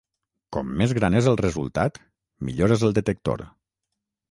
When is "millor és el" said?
2.51-2.99